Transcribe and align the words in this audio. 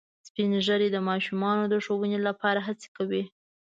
سپین 0.27 0.51
ږیری 0.65 0.89
د 0.93 0.97
ماشومانو 1.09 1.63
د 1.67 1.75
ښوونې 1.85 2.19
لپاره 2.27 2.59
هڅې 2.67 2.87
کوي 2.97 3.23